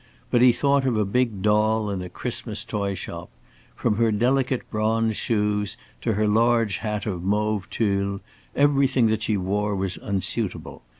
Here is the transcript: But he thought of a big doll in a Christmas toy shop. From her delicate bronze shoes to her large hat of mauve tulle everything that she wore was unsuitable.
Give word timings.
But 0.31 0.41
he 0.41 0.51
thought 0.51 0.83
of 0.87 0.97
a 0.97 1.05
big 1.05 1.43
doll 1.43 1.91
in 1.91 2.01
a 2.01 2.09
Christmas 2.09 2.63
toy 2.63 2.95
shop. 2.95 3.29
From 3.75 3.97
her 3.97 4.11
delicate 4.11 4.67
bronze 4.71 5.15
shoes 5.15 5.77
to 6.01 6.13
her 6.13 6.27
large 6.27 6.77
hat 6.77 7.05
of 7.05 7.21
mauve 7.21 7.69
tulle 7.69 8.21
everything 8.55 9.05
that 9.09 9.21
she 9.21 9.37
wore 9.37 9.75
was 9.75 9.97
unsuitable. 9.99 10.81